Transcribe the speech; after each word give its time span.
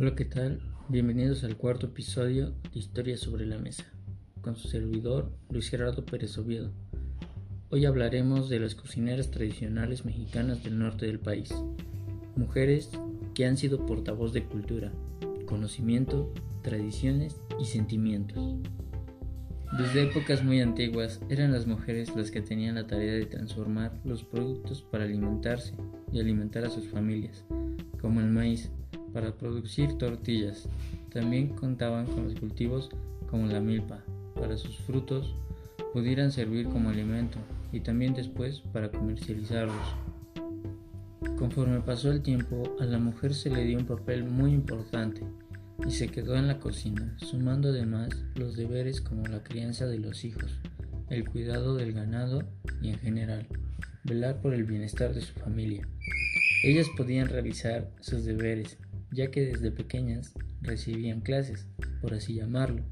Hola, 0.00 0.14
¿qué 0.14 0.24
tal? 0.24 0.60
Bienvenidos 0.88 1.42
al 1.42 1.56
cuarto 1.56 1.86
episodio 1.86 2.50
de 2.72 2.78
Historia 2.78 3.16
sobre 3.16 3.46
la 3.46 3.58
Mesa, 3.58 3.82
con 4.42 4.54
su 4.54 4.68
servidor 4.68 5.32
Luis 5.50 5.70
Gerardo 5.70 6.06
Pérez 6.06 6.38
Oviedo. 6.38 6.70
Hoy 7.70 7.84
hablaremos 7.84 8.48
de 8.48 8.60
las 8.60 8.76
cocineras 8.76 9.32
tradicionales 9.32 10.04
mexicanas 10.04 10.62
del 10.62 10.78
norte 10.78 11.06
del 11.06 11.18
país, 11.18 11.52
mujeres 12.36 12.90
que 13.34 13.44
han 13.44 13.56
sido 13.56 13.86
portavoz 13.86 14.32
de 14.32 14.44
cultura, 14.44 14.92
conocimiento, 15.46 16.32
tradiciones 16.62 17.40
y 17.58 17.64
sentimientos. 17.64 18.54
Desde 19.76 20.04
épocas 20.04 20.44
muy 20.44 20.60
antiguas 20.60 21.20
eran 21.28 21.50
las 21.50 21.66
mujeres 21.66 22.14
las 22.14 22.30
que 22.30 22.40
tenían 22.40 22.76
la 22.76 22.86
tarea 22.86 23.14
de 23.14 23.26
transformar 23.26 23.98
los 24.04 24.22
productos 24.22 24.80
para 24.80 25.02
alimentarse 25.02 25.74
y 26.12 26.20
alimentar 26.20 26.64
a 26.64 26.70
sus 26.70 26.86
familias, 26.86 27.44
como 28.00 28.20
el 28.20 28.30
maíz, 28.30 28.70
para 29.12 29.32
producir 29.32 29.98
tortillas. 29.98 30.68
También 31.12 31.48
contaban 31.48 32.06
con 32.06 32.24
los 32.24 32.34
cultivos 32.38 32.90
como 33.30 33.46
la 33.46 33.60
milpa, 33.60 34.04
para 34.34 34.56
sus 34.56 34.76
frutos 34.78 35.34
pudieran 35.92 36.32
servir 36.32 36.68
como 36.68 36.90
alimento 36.90 37.38
y 37.72 37.80
también 37.80 38.14
después 38.14 38.60
para 38.72 38.90
comercializarlos. 38.90 39.76
Conforme 41.38 41.80
pasó 41.80 42.10
el 42.10 42.22
tiempo, 42.22 42.76
a 42.80 42.84
la 42.84 42.98
mujer 42.98 43.34
se 43.34 43.50
le 43.50 43.64
dio 43.64 43.78
un 43.78 43.86
papel 43.86 44.24
muy 44.24 44.52
importante 44.52 45.22
y 45.86 45.90
se 45.92 46.08
quedó 46.08 46.36
en 46.36 46.48
la 46.48 46.58
cocina, 46.58 47.16
sumando 47.18 47.68
además 47.68 48.10
los 48.34 48.56
deberes 48.56 49.00
como 49.00 49.26
la 49.26 49.42
crianza 49.42 49.86
de 49.86 49.98
los 49.98 50.24
hijos, 50.24 50.60
el 51.10 51.28
cuidado 51.28 51.76
del 51.76 51.92
ganado 51.92 52.42
y 52.82 52.88
en 52.88 52.98
general, 52.98 53.46
velar 54.04 54.40
por 54.40 54.54
el 54.54 54.64
bienestar 54.64 55.14
de 55.14 55.20
su 55.20 55.32
familia. 55.34 55.86
Ellas 56.64 56.88
podían 56.96 57.28
realizar 57.28 57.88
sus 58.00 58.24
deberes, 58.24 58.78
ya 59.10 59.30
que 59.30 59.46
desde 59.46 59.70
pequeñas 59.70 60.32
recibían 60.60 61.20
clases, 61.20 61.66
por 62.00 62.14
así 62.14 62.34
llamarlo, 62.34 62.82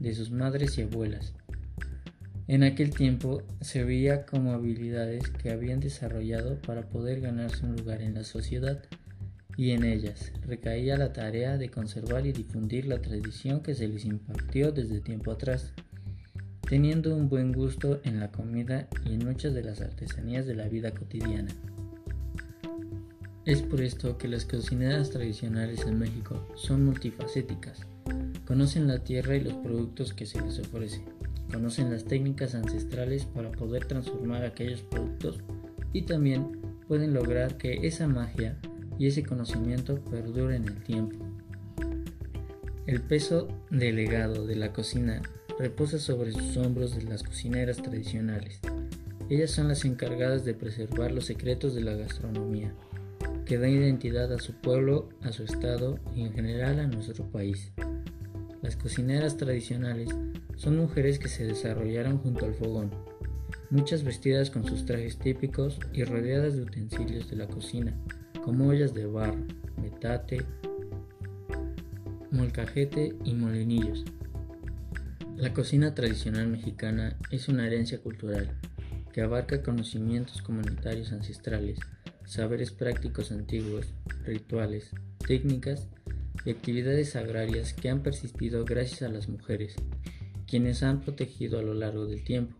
de 0.00 0.14
sus 0.14 0.30
madres 0.30 0.78
y 0.78 0.82
abuelas. 0.82 1.34
En 2.46 2.62
aquel 2.62 2.90
tiempo 2.90 3.42
se 3.62 3.84
veía 3.84 4.26
como 4.26 4.52
habilidades 4.52 5.30
que 5.30 5.50
habían 5.50 5.80
desarrollado 5.80 6.60
para 6.60 6.88
poder 6.90 7.20
ganarse 7.20 7.64
un 7.64 7.76
lugar 7.76 8.02
en 8.02 8.14
la 8.14 8.24
sociedad 8.24 8.82
y 9.56 9.70
en 9.70 9.84
ellas 9.84 10.32
recaía 10.46 10.98
la 10.98 11.12
tarea 11.12 11.56
de 11.56 11.70
conservar 11.70 12.26
y 12.26 12.32
difundir 12.32 12.86
la 12.86 13.00
tradición 13.00 13.62
que 13.62 13.74
se 13.74 13.88
les 13.88 14.04
impartió 14.04 14.72
desde 14.72 15.00
tiempo 15.00 15.30
atrás, 15.30 15.72
teniendo 16.68 17.16
un 17.16 17.28
buen 17.28 17.52
gusto 17.52 18.00
en 18.04 18.20
la 18.20 18.30
comida 18.30 18.88
y 19.06 19.14
en 19.14 19.24
muchas 19.24 19.54
de 19.54 19.62
las 19.62 19.80
artesanías 19.80 20.44
de 20.44 20.54
la 20.54 20.68
vida 20.68 20.90
cotidiana. 20.90 21.50
Es 23.46 23.60
por 23.60 23.82
esto 23.82 24.16
que 24.16 24.26
las 24.26 24.46
cocineras 24.46 25.10
tradicionales 25.10 25.84
en 25.84 25.98
México 25.98 26.48
son 26.54 26.86
multifacéticas. 26.86 27.78
Conocen 28.46 28.86
la 28.86 29.00
tierra 29.00 29.36
y 29.36 29.42
los 29.42 29.52
productos 29.52 30.14
que 30.14 30.24
se 30.24 30.40
les 30.40 30.60
ofrece. 30.60 31.02
Conocen 31.52 31.90
las 31.90 32.04
técnicas 32.04 32.54
ancestrales 32.54 33.26
para 33.26 33.52
poder 33.52 33.84
transformar 33.84 34.46
aquellos 34.46 34.80
productos 34.80 35.40
y 35.92 36.02
también 36.02 36.58
pueden 36.88 37.12
lograr 37.12 37.58
que 37.58 37.86
esa 37.86 38.06
magia 38.06 38.56
y 38.98 39.08
ese 39.08 39.24
conocimiento 39.24 40.00
perdure 40.10 40.56
en 40.56 40.64
el 40.64 40.82
tiempo. 40.82 41.22
El 42.86 43.02
peso 43.02 43.48
del 43.70 43.96
legado 43.96 44.46
de 44.46 44.56
la 44.56 44.72
cocina 44.72 45.20
reposa 45.58 45.98
sobre 45.98 46.32
sus 46.32 46.56
hombros 46.56 46.96
de 46.96 47.02
las 47.02 47.22
cocineras 47.22 47.76
tradicionales. 47.76 48.60
Ellas 49.28 49.50
son 49.50 49.68
las 49.68 49.84
encargadas 49.84 50.46
de 50.46 50.54
preservar 50.54 51.12
los 51.12 51.26
secretos 51.26 51.74
de 51.74 51.82
la 51.82 51.94
gastronomía 51.94 52.72
que 53.44 53.58
da 53.58 53.68
identidad 53.68 54.32
a 54.32 54.38
su 54.38 54.54
pueblo, 54.54 55.08
a 55.22 55.32
su 55.32 55.44
estado 55.44 55.98
y 56.14 56.22
en 56.22 56.32
general 56.32 56.80
a 56.80 56.86
nuestro 56.86 57.24
país. 57.30 57.72
Las 58.62 58.76
cocineras 58.76 59.36
tradicionales 59.36 60.08
son 60.56 60.78
mujeres 60.78 61.18
que 61.18 61.28
se 61.28 61.44
desarrollaron 61.44 62.18
junto 62.18 62.46
al 62.46 62.54
fogón, 62.54 62.90
muchas 63.70 64.04
vestidas 64.04 64.50
con 64.50 64.64
sus 64.64 64.86
trajes 64.86 65.18
típicos 65.18 65.78
y 65.92 66.04
rodeadas 66.04 66.56
de 66.56 66.62
utensilios 66.62 67.28
de 67.28 67.36
la 67.36 67.46
cocina, 67.46 67.94
como 68.42 68.68
ollas 68.68 68.94
de 68.94 69.06
barro, 69.06 69.44
metate, 69.80 70.42
molcajete 72.30 73.16
y 73.24 73.34
molinillos. 73.34 74.04
La 75.36 75.52
cocina 75.52 75.94
tradicional 75.94 76.48
mexicana 76.48 77.16
es 77.30 77.48
una 77.48 77.66
herencia 77.66 78.00
cultural 78.00 78.56
que 79.12 79.20
abarca 79.20 79.62
conocimientos 79.62 80.40
comunitarios 80.42 81.12
ancestrales, 81.12 81.78
saberes 82.26 82.70
prácticos 82.70 83.32
antiguos, 83.32 83.86
rituales, 84.24 84.90
técnicas 85.26 85.88
y 86.44 86.50
actividades 86.50 87.16
agrarias 87.16 87.74
que 87.74 87.88
han 87.88 88.02
persistido 88.02 88.64
gracias 88.64 89.02
a 89.02 89.08
las 89.08 89.28
mujeres, 89.28 89.74
quienes 90.46 90.82
han 90.82 91.00
protegido 91.00 91.58
a 91.58 91.62
lo 91.62 91.74
largo 91.74 92.06
del 92.06 92.24
tiempo. 92.24 92.56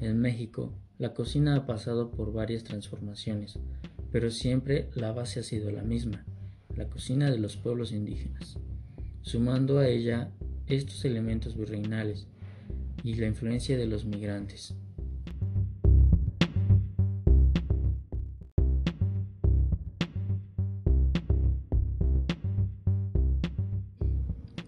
En 0.00 0.20
México, 0.20 0.72
la 0.98 1.14
cocina 1.14 1.56
ha 1.56 1.66
pasado 1.66 2.10
por 2.10 2.32
varias 2.32 2.64
transformaciones, 2.64 3.58
pero 4.12 4.30
siempre 4.30 4.88
la 4.94 5.12
base 5.12 5.40
ha 5.40 5.42
sido 5.42 5.70
la 5.70 5.82
misma, 5.82 6.24
la 6.74 6.88
cocina 6.88 7.30
de 7.30 7.38
los 7.38 7.56
pueblos 7.56 7.92
indígenas, 7.92 8.58
sumando 9.22 9.78
a 9.78 9.88
ella 9.88 10.30
estos 10.66 11.04
elementos 11.04 11.56
virreinales 11.56 12.26
y 13.02 13.14
la 13.14 13.26
influencia 13.26 13.76
de 13.76 13.86
los 13.86 14.04
migrantes. 14.04 14.74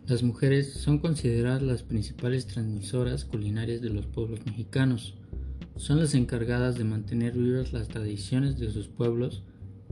Las 0.09 0.23
mujeres 0.23 0.73
son 0.73 1.01
consideradas 1.01 1.61
las 1.61 1.83
principales 1.83 2.47
transmisoras 2.47 3.27
culinarias 3.27 3.83
de 3.83 3.91
los 3.91 4.07
pueblos 4.07 4.41
mexicanos. 4.47 5.19
Son 5.77 6.01
las 6.01 6.15
encargadas 6.15 6.79
de 6.79 6.85
mantener 6.85 7.35
vivas 7.35 7.75
las 7.75 7.89
tradiciones 7.89 8.59
de 8.59 8.71
sus 8.71 8.89
pueblos 8.89 9.43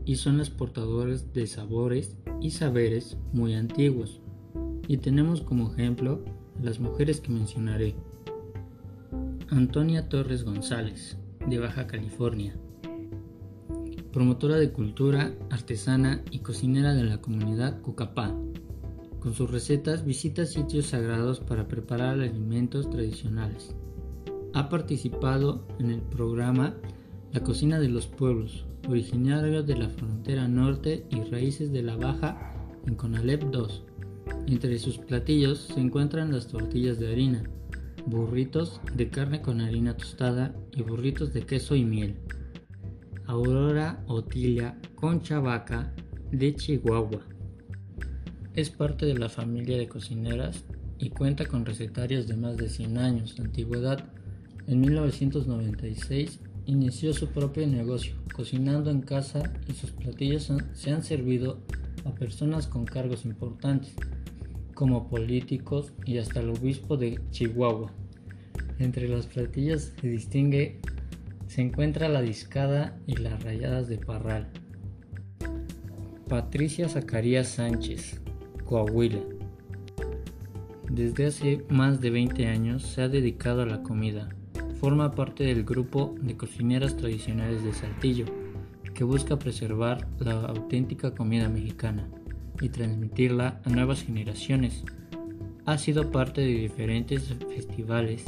y 0.06 0.16
son 0.16 0.38
las 0.38 0.48
portadoras 0.48 1.34
de 1.34 1.46
sabores 1.46 2.16
y 2.40 2.52
saberes 2.52 3.18
muy 3.34 3.52
antiguos. 3.52 4.22
Y 4.88 4.96
tenemos 4.96 5.42
como 5.42 5.70
ejemplo 5.74 6.24
las 6.62 6.80
mujeres 6.80 7.20
que 7.20 7.32
mencionaré. 7.32 7.94
Antonia 9.50 10.08
Torres 10.08 10.44
González, 10.44 11.18
de 11.46 11.58
Baja 11.58 11.86
California, 11.86 12.56
promotora 14.14 14.56
de 14.56 14.72
cultura, 14.72 15.34
artesana 15.50 16.22
y 16.30 16.38
cocinera 16.38 16.94
de 16.94 17.04
la 17.04 17.20
comunidad 17.20 17.82
Cucapá, 17.82 18.34
con 19.26 19.34
sus 19.34 19.50
recetas 19.50 20.04
visita 20.04 20.46
sitios 20.46 20.86
sagrados 20.86 21.40
para 21.40 21.66
preparar 21.66 22.20
alimentos 22.20 22.88
tradicionales. 22.88 23.74
Ha 24.54 24.68
participado 24.68 25.66
en 25.80 25.90
el 25.90 26.00
programa 26.00 26.76
La 27.32 27.40
cocina 27.40 27.80
de 27.80 27.88
los 27.88 28.06
pueblos, 28.06 28.66
originario 28.88 29.64
de 29.64 29.76
la 29.78 29.88
frontera 29.88 30.46
norte 30.46 31.06
y 31.10 31.22
raíces 31.22 31.72
de 31.72 31.82
la 31.82 31.96
Baja 31.96 32.54
en 32.86 32.94
Conalep 32.94 33.42
2. 33.50 33.82
Entre 34.46 34.78
sus 34.78 34.98
platillos 34.98 35.58
se 35.74 35.80
encuentran 35.80 36.30
las 36.30 36.46
tortillas 36.46 37.00
de 37.00 37.10
harina, 37.10 37.42
burritos 38.06 38.80
de 38.94 39.08
carne 39.08 39.42
con 39.42 39.60
harina 39.60 39.96
tostada 39.96 40.54
y 40.72 40.82
burritos 40.82 41.32
de 41.32 41.42
queso 41.42 41.74
y 41.74 41.84
miel. 41.84 42.14
Aurora 43.26 44.04
Otilia 44.06 44.80
Concha 44.94 45.40
Vaca 45.40 45.92
de 46.30 46.54
Chihuahua. 46.54 47.35
Es 48.56 48.70
parte 48.70 49.04
de 49.04 49.18
la 49.18 49.28
familia 49.28 49.76
de 49.76 49.86
cocineras 49.86 50.64
y 50.98 51.10
cuenta 51.10 51.44
con 51.44 51.66
recetarios 51.66 52.26
de 52.26 52.38
más 52.38 52.56
de 52.56 52.70
100 52.70 52.96
años 52.96 53.36
de 53.36 53.42
antigüedad. 53.42 54.06
En 54.66 54.80
1996 54.80 56.40
inició 56.64 57.12
su 57.12 57.28
propio 57.28 57.66
negocio, 57.66 58.14
cocinando 58.34 58.90
en 58.90 59.02
casa 59.02 59.42
y 59.68 59.74
sus 59.74 59.90
platillos 59.90 60.50
se 60.72 60.90
han 60.90 61.02
servido 61.02 61.60
a 62.06 62.14
personas 62.14 62.66
con 62.66 62.86
cargos 62.86 63.26
importantes, 63.26 63.92
como 64.72 65.10
políticos 65.10 65.92
y 66.06 66.16
hasta 66.16 66.40
el 66.40 66.48
obispo 66.48 66.96
de 66.96 67.20
Chihuahua. 67.32 67.92
Entre 68.78 69.06
los 69.06 69.26
platillos 69.26 69.92
se 70.00 70.08
distingue 70.08 70.80
se 71.46 71.60
encuentra 71.60 72.08
la 72.08 72.22
discada 72.22 72.98
y 73.06 73.16
las 73.16 73.42
rayadas 73.42 73.86
de 73.86 73.98
parral. 73.98 74.48
Patricia 76.26 76.88
Zacarías 76.88 77.48
Sánchez, 77.48 78.20
Coahuila. 78.66 79.20
Desde 80.90 81.26
hace 81.26 81.64
más 81.68 82.00
de 82.00 82.10
20 82.10 82.46
años 82.48 82.82
se 82.82 83.02
ha 83.02 83.08
dedicado 83.08 83.62
a 83.62 83.66
la 83.66 83.82
comida. 83.82 84.28
Forma 84.80 85.12
parte 85.12 85.44
del 85.44 85.64
grupo 85.64 86.14
de 86.20 86.36
cocineras 86.36 86.96
tradicionales 86.96 87.64
de 87.64 87.72
Saltillo, 87.72 88.26
que 88.92 89.04
busca 89.04 89.38
preservar 89.38 90.08
la 90.18 90.32
auténtica 90.32 91.14
comida 91.14 91.48
mexicana 91.48 92.08
y 92.60 92.68
transmitirla 92.68 93.60
a 93.64 93.70
nuevas 93.70 94.02
generaciones. 94.02 94.84
Ha 95.64 95.78
sido 95.78 96.10
parte 96.10 96.40
de 96.40 96.54
diferentes 96.54 97.34
festivales 97.54 98.24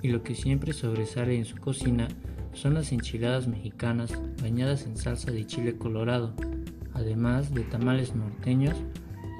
y 0.00 0.08
lo 0.08 0.22
que 0.22 0.34
siempre 0.34 0.72
sobresale 0.72 1.36
en 1.36 1.44
su 1.44 1.56
cocina 1.56 2.08
son 2.52 2.74
las 2.74 2.92
enchiladas 2.92 3.48
mexicanas 3.48 4.12
bañadas 4.42 4.86
en 4.86 4.96
salsa 4.96 5.30
de 5.30 5.46
chile 5.46 5.76
colorado, 5.76 6.34
además 6.92 7.54
de 7.54 7.62
tamales 7.62 8.14
norteños 8.14 8.76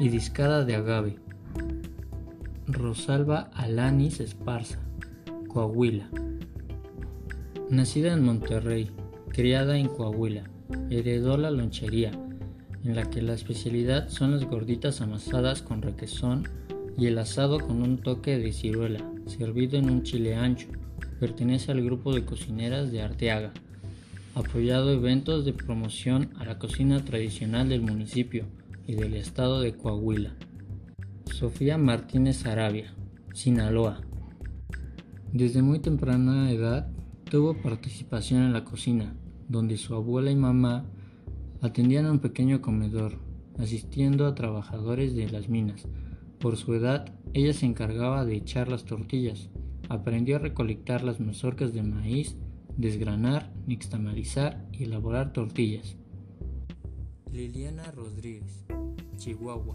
y 0.02 0.08
discada 0.08 0.64
de 0.64 0.74
agave. 0.74 1.14
Rosalba 2.66 3.52
Alanis 3.54 4.18
Esparza, 4.18 4.80
Coahuila. 5.46 6.10
Nacida 7.70 8.12
en 8.12 8.24
Monterrey, 8.24 8.90
criada 9.28 9.78
en 9.78 9.86
Coahuila, 9.86 10.50
heredó 10.90 11.36
la 11.36 11.52
lonchería, 11.52 12.10
en 12.82 12.96
la 12.96 13.08
que 13.10 13.22
la 13.22 13.34
especialidad 13.34 14.08
son 14.08 14.32
las 14.32 14.44
gorditas 14.44 15.00
amasadas 15.00 15.62
con 15.62 15.82
requesón 15.82 16.48
y 16.98 17.06
el 17.06 17.16
asado 17.16 17.60
con 17.60 17.80
un 17.80 17.98
toque 17.98 18.40
de 18.40 18.52
ciruela, 18.52 19.08
servido 19.26 19.78
en 19.78 19.88
un 19.88 20.02
chile 20.02 20.34
ancho. 20.34 20.66
Pertenece 21.20 21.70
al 21.70 21.80
grupo 21.80 22.12
de 22.12 22.24
cocineras 22.24 22.90
de 22.90 23.02
Arteaga. 23.02 23.52
Apoyado 24.34 24.90
eventos 24.90 25.44
de 25.44 25.52
promoción 25.52 26.30
a 26.40 26.44
la 26.44 26.58
cocina 26.58 27.04
tradicional 27.04 27.68
del 27.68 27.82
municipio 27.82 28.46
y 28.86 28.94
del 28.94 29.14
estado 29.14 29.60
de 29.60 29.76
Coahuila. 29.76 30.36
Sofía 31.26 31.78
Martínez 31.78 32.46
Arabia, 32.46 32.94
Sinaloa. 33.34 34.00
Desde 35.32 35.62
muy 35.62 35.78
temprana 35.78 36.50
edad 36.50 36.92
Tuvo 37.32 37.54
participación 37.54 38.42
en 38.42 38.52
la 38.52 38.62
cocina, 38.62 39.16
donde 39.48 39.78
su 39.78 39.94
abuela 39.94 40.30
y 40.30 40.36
mamá 40.36 40.84
atendían 41.62 42.04
a 42.04 42.10
un 42.10 42.18
pequeño 42.18 42.60
comedor, 42.60 43.20
asistiendo 43.58 44.26
a 44.26 44.34
trabajadores 44.34 45.14
de 45.14 45.30
las 45.30 45.48
minas. 45.48 45.88
Por 46.38 46.58
su 46.58 46.74
edad, 46.74 47.06
ella 47.32 47.54
se 47.54 47.64
encargaba 47.64 48.26
de 48.26 48.36
echar 48.36 48.68
las 48.68 48.84
tortillas. 48.84 49.48
Aprendió 49.88 50.36
a 50.36 50.40
recolectar 50.40 51.02
las 51.04 51.20
mazorcas 51.20 51.72
de 51.72 51.82
maíz, 51.82 52.36
desgranar, 52.76 53.50
nixtamalizar 53.66 54.68
y 54.70 54.84
elaborar 54.84 55.32
tortillas. 55.32 55.96
Liliana 57.32 57.90
Rodríguez, 57.92 58.66
Chihuahua. 59.16 59.74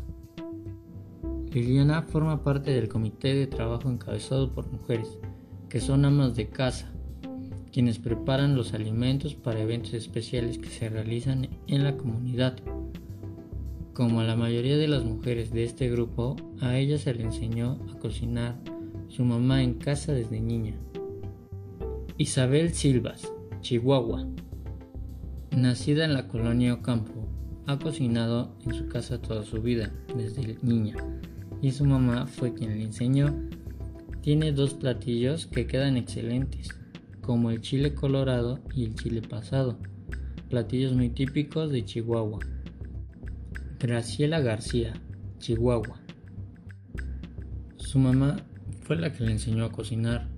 Liliana 1.52 2.04
forma 2.04 2.44
parte 2.44 2.70
del 2.70 2.88
comité 2.88 3.34
de 3.34 3.48
trabajo 3.48 3.90
encabezado 3.90 4.54
por 4.54 4.72
mujeres, 4.72 5.18
que 5.68 5.82
son 5.82 6.06
amas 6.06 6.36
de 6.36 6.50
casa, 6.50 6.92
quienes 7.72 7.98
preparan 7.98 8.56
los 8.56 8.76
alimentos 8.76 9.34
para 9.34 9.60
eventos 9.60 9.96
especiales 9.96 10.60
que 10.60 10.70
se 10.70 10.88
realizan 10.88 11.50
en 11.66 11.84
la 11.84 11.98
comunidad. 11.98 12.58
Como 13.96 14.20
a 14.20 14.24
la 14.24 14.36
mayoría 14.36 14.78
de 14.78 14.88
las 14.88 15.04
mujeres 15.04 15.52
de 15.52 15.64
este 15.64 15.90
grupo, 15.90 16.36
a 16.62 16.78
ella 16.78 17.00
se 17.00 17.16
le 17.16 17.24
enseñó 17.24 17.80
a 17.92 17.98
cocinar 17.98 18.60
su 19.08 19.26
mamá 19.26 19.64
en 19.64 19.74
casa 19.74 20.14
desde 20.14 20.40
niña. 20.42 20.76
Isabel 22.20 22.76
Silvas, 22.76 23.34
Chihuahua. 23.62 24.28
Nacida 25.50 26.06
en 26.06 26.14
la 26.14 26.28
colonia 26.28 26.76
Ocampo, 26.76 27.17
ha 27.68 27.78
cocinado 27.78 28.58
en 28.66 28.74
su 28.74 28.88
casa 28.88 29.22
toda 29.22 29.44
su 29.44 29.62
vida, 29.62 29.92
desde 30.16 30.58
niña, 30.62 30.96
y 31.62 31.72
su 31.72 31.84
mamá 31.86 32.26
fue 32.26 32.54
quien 32.54 32.78
le 32.78 32.84
enseñó. 32.84 33.36
Tiene 34.22 34.54
dos 34.54 34.74
platillos 34.74 35.48
que 35.48 35.68
quedan 35.68 35.98
excelentes, 35.98 36.70
como 37.22 37.52
el 37.52 37.60
chile 37.62 37.94
colorado 37.94 38.62
y 38.74 38.86
el 38.86 38.96
chile 38.96 39.22
pasado, 39.22 39.78
platillos 40.50 40.94
muy 40.94 41.10
típicos 41.10 41.70
de 41.72 41.84
Chihuahua. 41.84 42.40
Graciela 43.80 44.40
García, 44.40 44.94
Chihuahua. 45.40 46.02
Su 47.76 48.00
mamá 48.00 48.38
fue 48.84 48.96
la 48.96 49.12
que 49.12 49.26
le 49.26 49.34
enseñó 49.34 49.66
a 49.66 49.72
cocinar. 49.72 50.30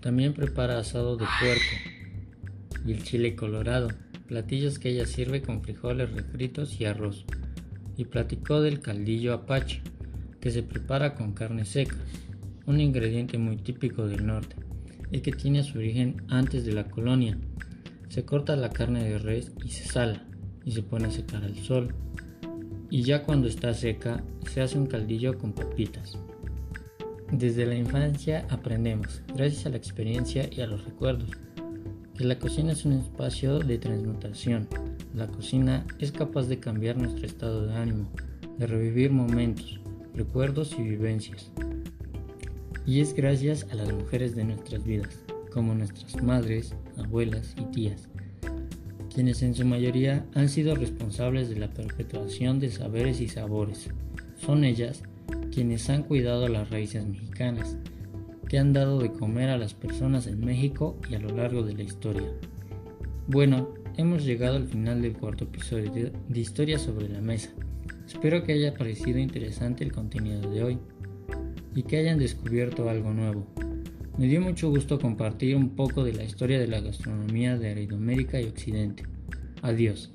También 0.00 0.34
prepara 0.34 0.78
asado 0.78 1.16
de 1.16 1.26
puerco 1.40 2.84
y 2.84 2.92
el 2.92 3.04
chile 3.04 3.36
colorado, 3.36 3.88
platillos 4.28 4.78
que 4.78 4.90
ella 4.90 5.06
sirve 5.06 5.42
con 5.42 5.62
frijoles 5.62 6.12
refritos 6.12 6.80
y 6.80 6.84
arroz. 6.84 7.24
Y 7.96 8.04
platicó 8.04 8.60
del 8.60 8.78
caldillo 8.78 9.32
apache, 9.32 9.82
que 10.40 10.52
se 10.52 10.62
prepara 10.62 11.16
con 11.16 11.32
carne 11.32 11.64
seca, 11.64 11.96
un 12.66 12.80
ingrediente 12.80 13.38
muy 13.38 13.56
típico 13.56 14.06
del 14.06 14.26
norte 14.26 14.54
y 15.10 15.20
que 15.20 15.32
tiene 15.32 15.64
su 15.64 15.78
origen 15.78 16.22
antes 16.28 16.64
de 16.64 16.74
la 16.74 16.84
colonia. 16.84 17.38
Se 18.08 18.24
corta 18.24 18.54
la 18.56 18.70
carne 18.70 19.02
de 19.02 19.18
res 19.18 19.50
y 19.64 19.70
se 19.70 19.84
sala 19.84 20.24
y 20.64 20.72
se 20.72 20.82
pone 20.82 21.06
a 21.06 21.10
secar 21.10 21.42
al 21.42 21.56
sol. 21.56 21.94
Y 22.90 23.02
ya 23.02 23.24
cuando 23.24 23.48
está 23.48 23.74
seca 23.74 24.22
se 24.50 24.60
hace 24.60 24.78
un 24.78 24.86
caldillo 24.86 25.38
con 25.38 25.52
papitas. 25.52 26.18
Desde 27.32 27.66
la 27.66 27.74
infancia 27.74 28.46
aprendemos, 28.48 29.22
gracias 29.34 29.66
a 29.66 29.70
la 29.70 29.76
experiencia 29.76 30.48
y 30.50 30.60
a 30.60 30.66
los 30.66 30.84
recuerdos, 30.84 31.30
que 32.18 32.24
la 32.24 32.40
cocina 32.40 32.72
es 32.72 32.84
un 32.84 32.94
espacio 32.94 33.60
de 33.60 33.78
transmutación. 33.78 34.66
La 35.14 35.28
cocina 35.28 35.86
es 36.00 36.10
capaz 36.10 36.48
de 36.48 36.58
cambiar 36.58 36.96
nuestro 36.96 37.24
estado 37.24 37.68
de 37.68 37.76
ánimo, 37.76 38.08
de 38.58 38.66
revivir 38.66 39.12
momentos, 39.12 39.78
recuerdos 40.14 40.74
y 40.76 40.82
vivencias. 40.82 41.52
Y 42.84 43.00
es 43.00 43.14
gracias 43.14 43.68
a 43.70 43.76
las 43.76 43.92
mujeres 43.92 44.34
de 44.34 44.42
nuestras 44.42 44.82
vidas, 44.82 45.16
como 45.52 45.76
nuestras 45.76 46.20
madres, 46.20 46.74
abuelas 46.96 47.54
y 47.56 47.62
tías, 47.66 48.08
quienes 49.14 49.40
en 49.42 49.54
su 49.54 49.64
mayoría 49.64 50.26
han 50.34 50.48
sido 50.48 50.74
responsables 50.74 51.48
de 51.48 51.60
la 51.60 51.70
perpetuación 51.70 52.58
de 52.58 52.72
saberes 52.72 53.20
y 53.20 53.28
sabores. 53.28 53.90
Son 54.44 54.64
ellas 54.64 55.04
quienes 55.52 55.88
han 55.88 56.02
cuidado 56.02 56.48
las 56.48 56.68
raíces 56.68 57.06
mexicanas, 57.06 57.76
que 58.48 58.58
han 58.58 58.72
dado 58.72 58.98
de 58.98 59.12
comer 59.12 59.50
a 59.50 59.58
las 59.58 59.74
personas 59.74 60.26
en 60.26 60.40
México 60.40 60.98
y 61.10 61.14
a 61.14 61.20
lo 61.20 61.28
largo 61.36 61.62
de 61.62 61.74
la 61.74 61.82
historia. 61.82 62.28
Bueno, 63.26 63.74
hemos 63.96 64.24
llegado 64.24 64.56
al 64.56 64.66
final 64.66 65.02
del 65.02 65.12
cuarto 65.12 65.44
episodio 65.44 66.10
de 66.28 66.40
Historia 66.40 66.78
sobre 66.78 67.08
la 67.08 67.20
Mesa. 67.20 67.50
Espero 68.06 68.42
que 68.42 68.54
haya 68.54 68.74
parecido 68.74 69.18
interesante 69.18 69.84
el 69.84 69.92
contenido 69.92 70.50
de 70.50 70.64
hoy 70.64 70.78
y 71.74 71.82
que 71.82 71.98
hayan 71.98 72.18
descubierto 72.18 72.88
algo 72.88 73.12
nuevo. 73.12 73.46
Me 74.16 74.26
dio 74.26 74.40
mucho 74.40 74.70
gusto 74.70 74.98
compartir 74.98 75.54
un 75.54 75.76
poco 75.76 76.02
de 76.02 76.14
la 76.14 76.24
historia 76.24 76.58
de 76.58 76.66
la 76.66 76.80
gastronomía 76.80 77.58
de 77.58 77.70
Aridomérica 77.70 78.40
y 78.40 78.46
Occidente. 78.46 79.04
Adiós. 79.60 80.10